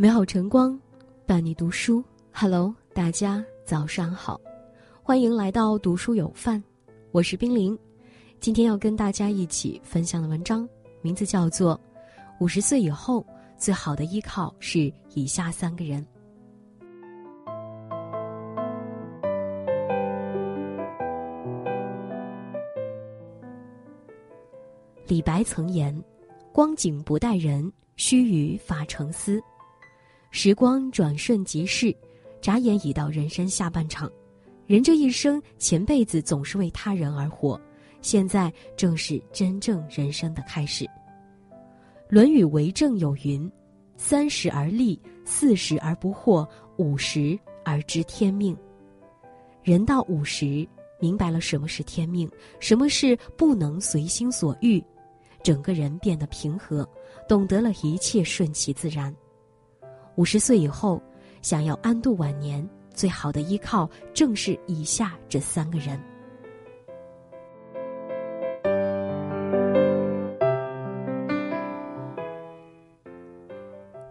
[0.00, 0.80] 美好晨光，
[1.26, 2.02] 伴你读书。
[2.32, 4.40] Hello，大家早上好，
[5.02, 6.62] 欢迎来到读书有范，
[7.12, 7.78] 我是冰凌。
[8.40, 10.66] 今天要跟大家一起分享的文章，
[11.02, 11.76] 名字叫做
[12.40, 13.22] 《五十岁以后
[13.58, 16.02] 最好的依靠是以下三个人》。
[25.06, 25.94] 李白曾言
[26.54, 29.38] ：“光景不待人，须臾发成思。”
[30.30, 31.94] 时光转瞬即逝，
[32.40, 34.10] 眨眼已到人生下半场。
[34.66, 37.60] 人这一生，前辈子总是为他人而活，
[38.00, 40.84] 现在正是真正人生的开始。
[42.08, 43.50] 《论语为政》有云
[43.96, 48.56] ：“三十而立，四十而不惑，五十而知天命。”
[49.64, 50.66] 人到五十，
[51.00, 54.82] 明白了什么是天命，什么是不能随心所欲，
[55.42, 56.88] 整个人变得平和，
[57.28, 59.12] 懂得了一切顺其自然。
[60.20, 61.02] 五十岁以后，
[61.40, 65.98] 想要安度晚年，最好的依靠正是以下这三个人。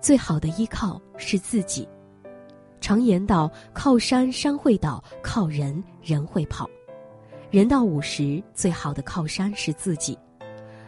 [0.00, 1.86] 最好的依靠是自己。
[2.80, 6.66] 常言道：“靠山山会倒，靠人人会跑。”
[7.52, 10.18] 人到五十，最好的靠山是自己。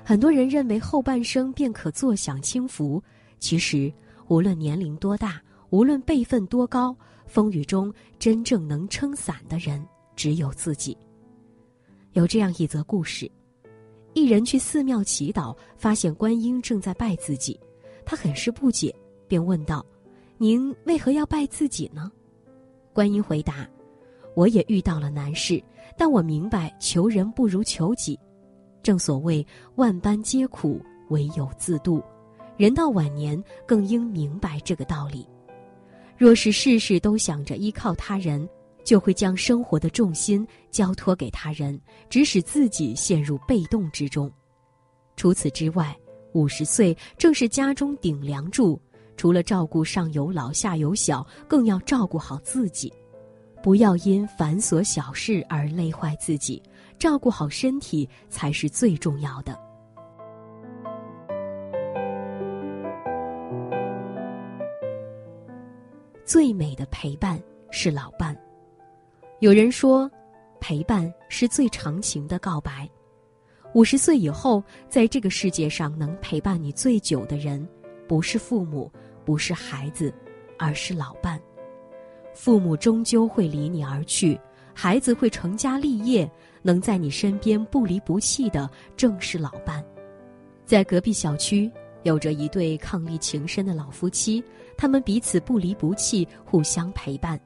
[0.03, 3.03] 很多人认为后半生便可坐享清福，
[3.39, 3.93] 其实。
[4.31, 10.97] 无论年龄多大，无论辈分多高，风雨中真正能撑伞的人只有自己。
[12.13, 13.29] 有这样一则故事：
[14.15, 17.59] 一人去寺庙祈祷，发现观音正在拜自己，
[18.07, 18.95] 他很是不解，
[19.27, 19.85] 便问道
[20.39, 22.09] ：“您为何要拜自己呢？”
[22.95, 23.69] 观音回答
[24.37, 25.61] ：“我也遇到了难事，
[25.99, 28.17] 但我明白求人不如求己。
[28.81, 32.01] 正所谓万般皆苦，唯有自渡。”
[32.61, 35.27] 人到晚年，更应明白这个道理。
[36.19, 38.47] 若是事事都想着依靠他人，
[38.85, 41.81] 就会将生活的重心交托给他人，
[42.11, 44.31] 只使自己陷入被动之中。
[45.17, 45.97] 除此之外，
[46.35, 48.79] 五十岁正是家中顶梁柱，
[49.17, 52.93] 除了照顾上有老下有小，更要照顾好自己，
[53.63, 56.63] 不要因繁琐小事而累坏自己，
[56.99, 59.59] 照顾好身体才是最重要的。
[66.31, 67.43] 最美的陪伴
[67.73, 68.37] 是老伴。
[69.41, 70.09] 有人说，
[70.61, 72.89] 陪伴是最长情的告白。
[73.75, 77.69] 五十岁以后，在这个世界上能陪伴你最久的人，
[78.07, 78.89] 不是父母，
[79.25, 80.15] 不是孩子，
[80.57, 81.37] 而是老伴。
[82.33, 84.39] 父母终究会离你而去，
[84.73, 86.31] 孩子会成家立业，
[86.63, 89.85] 能在你身边不离不弃的，正是老伴。
[90.65, 91.69] 在隔壁小区。
[92.03, 94.43] 有着一对伉俪情深的老夫妻，
[94.81, 97.39] 他们彼此不离不弃，互相陪伴。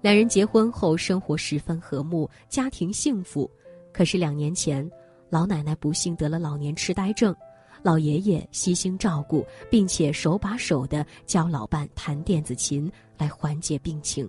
[0.00, 3.50] 两人结婚后，生活十分和睦，家庭幸福。
[3.92, 4.90] 可是两年前，
[5.28, 7.36] 老奶奶不幸得了老年痴呆症，
[7.82, 14.26] 老爷爷悉心照顾，并且手把手的教老伴弹电子琴来缓解病情。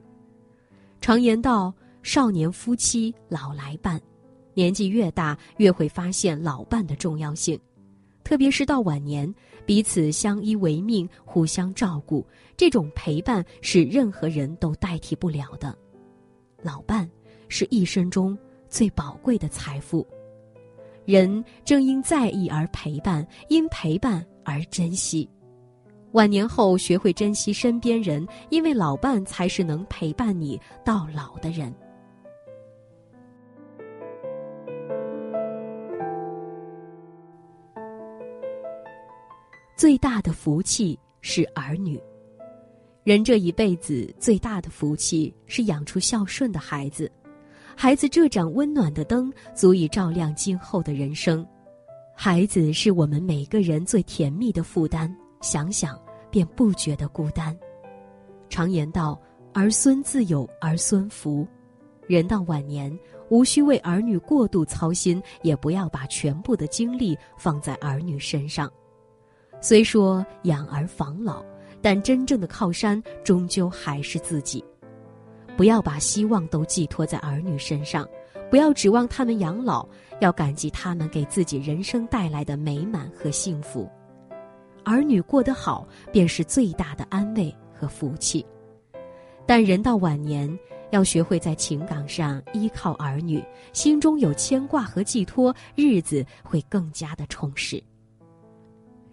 [0.99, 1.73] 常言道
[2.03, 4.01] ：“少年夫妻老来伴”，
[4.53, 7.57] 年纪越大，越会发现老伴的重要性。
[8.27, 9.33] 特别是到晚年，
[9.65, 12.27] 彼此相依为命，互相照顾，
[12.57, 15.73] 这种陪伴是任何人都代替不了的。
[16.61, 17.09] 老伴
[17.47, 20.05] 是一生中最宝贵的财富，
[21.05, 25.25] 人正因在意而陪伴，因陪伴而珍惜。
[26.11, 31.73] 晚年后学会珍惜身边人，因为老伴才是能陪伴你到老的人。
[39.77, 42.01] 最大的福气是儿女。
[43.03, 47.11] 人这一辈子最大的福气是养出孝顺的孩子，
[47.75, 51.45] 孩子这盏温暖的灯足以照亮今后的人生。
[52.15, 55.95] 孩子是我们每个人最甜蜜的负担，想想
[56.31, 57.55] 便不觉得孤单。
[58.49, 59.21] 常言道
[59.53, 61.47] ：“儿孙自有儿孙福。”
[62.07, 62.91] 人到晚年，
[63.29, 68.71] 无需为儿女过度操心，也不要把全部的精力放在儿女身上。
[69.59, 71.43] 虽说养儿防老，
[71.81, 74.63] 但真正的靠山终究还是自己。
[75.55, 78.07] 不要把希望都寄托在儿女身上，
[78.49, 79.87] 不要指望他们养老，
[80.21, 83.89] 要感激他们给自己人生带来的美满和幸福。
[84.83, 88.45] 儿女过得好，便是最大的安慰和福气。
[89.45, 90.47] 但人到晚年，
[90.91, 93.43] 要学会在情感上依靠儿女，
[93.73, 97.81] 心中有牵挂和寄托，日子会更加的充实。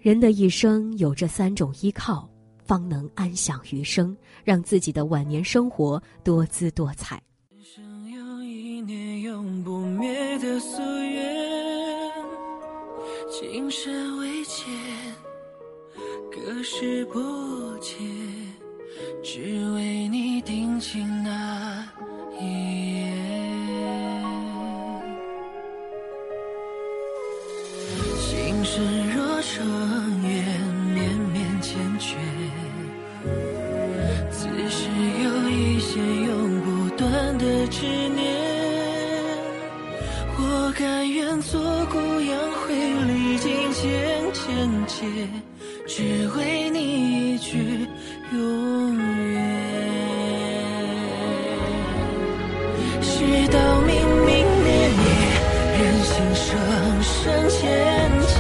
[0.05, 2.29] 人的一生有这三种依靠：
[2.63, 4.15] 方能安享余生，
[4.45, 7.19] 让自己的晚年生活多姿多彩。
[7.49, 12.13] 人生有一年永不灭的夙愿，
[13.31, 14.67] 今生未见，
[16.31, 17.19] 隔世不
[17.79, 17.97] 见，
[19.23, 19.41] 只
[19.73, 21.83] 为你定情那
[22.39, 22.84] 一
[44.95, 45.03] 界，
[45.89, 47.87] 只为你一句
[48.33, 49.35] 永远。
[53.03, 53.13] 世
[53.49, 53.93] 道明
[54.25, 54.31] 明
[54.63, 54.69] 灭
[55.01, 55.05] 灭，
[55.79, 56.47] 人心深
[57.03, 57.13] 深
[57.51, 57.59] 浅
[58.29, 58.39] 浅，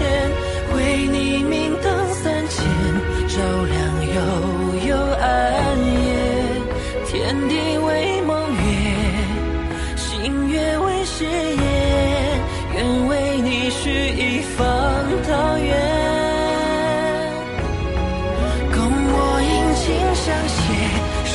[0.76, 0.78] 为
[1.08, 1.52] 你明
[1.82, 2.64] 灯三千，
[3.28, 3.34] 照
[3.64, 3.73] 亮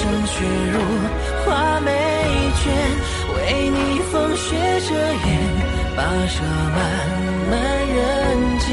[0.10, 0.80] 风雪如
[1.46, 1.92] 画眉
[2.64, 2.74] 卷，
[3.36, 5.30] 为你风雪遮掩，
[5.96, 6.42] 跋涉
[6.74, 6.78] 漫
[7.52, 7.54] 漫
[7.88, 8.68] 人间，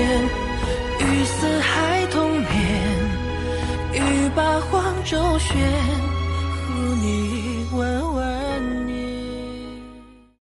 [0.98, 2.46] 与四海同眠，
[3.92, 6.15] 与八荒周旋。